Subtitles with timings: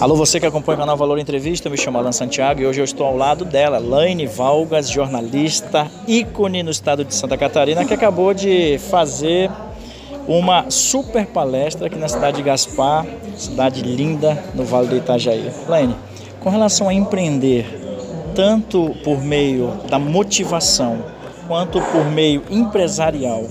[0.00, 2.80] Alô, você que acompanha o canal Valor Entrevista, eu me chamo Alan Santiago e hoje
[2.80, 7.92] eu estou ao lado dela, Laine Valgas, jornalista, ícone no estado de Santa Catarina, que
[7.92, 9.50] acabou de fazer
[10.26, 13.04] uma super palestra aqui na cidade de Gaspar,
[13.36, 15.50] cidade linda no Vale do Itajaí.
[15.68, 15.94] Laine,
[16.40, 17.66] com relação a empreender,
[18.34, 21.04] tanto por meio da motivação
[21.46, 23.44] quanto por meio empresarial,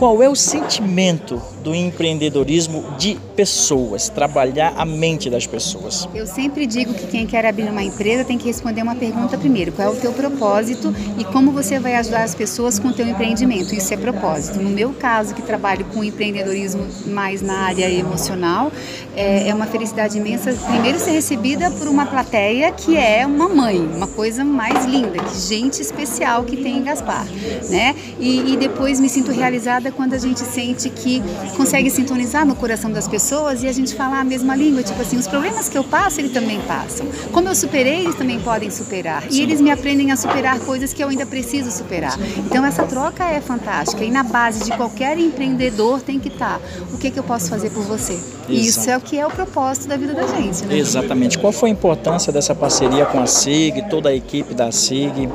[0.00, 6.08] qual é o sentimento do empreendedorismo de pessoas, trabalhar a mente das pessoas?
[6.14, 9.72] Eu sempre digo que quem quer abrir uma empresa tem que responder uma pergunta primeiro:
[9.72, 13.06] qual é o teu propósito e como você vai ajudar as pessoas com o teu
[13.06, 13.74] empreendimento?
[13.74, 14.58] Isso é propósito.
[14.58, 18.72] No meu caso, que trabalho com empreendedorismo mais na área emocional,
[19.14, 20.54] é, é uma felicidade imensa.
[20.66, 25.38] Primeiro, ser recebida por uma plateia que é uma mãe, uma coisa mais linda, que
[25.38, 27.26] gente especial que tem em Gaspar,
[27.68, 27.94] né?
[28.18, 31.22] E, e depois me sinto realizada quando a gente sente que
[31.56, 35.16] consegue sintonizar no coração das pessoas e a gente falar a mesma língua, tipo assim,
[35.16, 37.06] os problemas que eu passo, eles também passam.
[37.32, 39.24] Como eu superei, eles também podem superar.
[39.30, 42.18] E eles me aprendem a superar coisas que eu ainda preciso superar.
[42.38, 46.60] Então essa troca é fantástica e na base de qualquer empreendedor tem que estar.
[46.92, 48.18] O que, que eu posso fazer por você?
[48.48, 50.76] E isso é o que é o propósito da vida da gente, né?
[50.76, 51.38] Exatamente.
[51.38, 55.28] Qual foi a importância dessa parceria com a SIG, toda a equipe da SIG?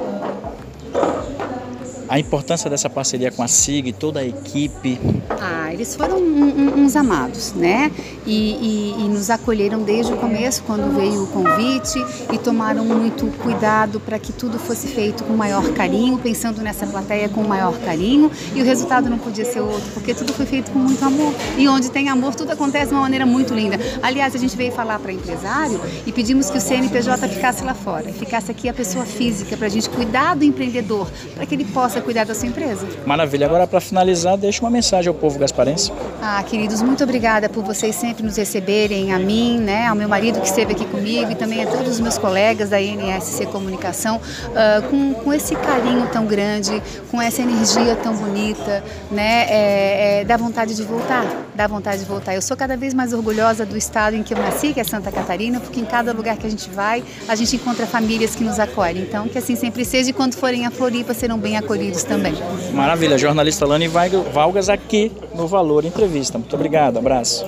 [2.08, 5.00] A importância dessa parceria com a SIG, toda a equipe?
[5.30, 7.92] Ah, eles foram uns amados, né?
[8.25, 12.00] E, e, e, nos acolheram desde o começo, quando veio o convite,
[12.31, 17.30] e tomaram muito cuidado para que tudo fosse feito com maior carinho, pensando nessa plateia
[17.30, 20.80] com maior carinho, e o resultado não podia ser outro, porque tudo foi feito com
[20.80, 21.34] muito amor.
[21.58, 23.80] E onde tem amor, tudo acontece de uma maneira muito linda.
[24.02, 28.12] Aliás, a gente veio falar para empresário e pedimos que o CNPJ ficasse lá fora,
[28.12, 31.95] ficasse aqui a pessoa física, para a gente cuidar do empreendedor, para que ele possa
[31.96, 32.86] possa cuidar da sua empresa.
[33.06, 33.46] Maravilha.
[33.46, 35.92] Agora, para finalizar, deixa uma mensagem ao povo gasparense.
[36.22, 40.40] Ah, queridos, muito obrigada por vocês sempre nos receberem, a mim, né, ao meu marido
[40.42, 44.90] que esteve aqui comigo e também a todos os meus colegas da NSC Comunicação, uh,
[44.90, 50.36] com, com esse carinho tão grande, com essa energia tão bonita, né, é, é, dá
[50.36, 52.36] vontade de voltar, dá vontade de voltar.
[52.36, 55.12] Eu sou cada vez mais orgulhosa do estado em que eu nasci, que é Santa
[55.12, 58.59] Catarina, porque em cada lugar que a gente vai, a gente encontra famílias que nos
[58.59, 59.03] acolhem.
[59.03, 62.34] Então, que assim sempre seja e quando forem a Floripa serão bem acolhidos também.
[62.73, 66.38] Maravilha, jornalista Lani Valgas aqui no Valor Entrevista.
[66.38, 67.46] Muito obrigado, abraço.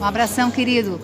[0.00, 1.00] Um abração, querido.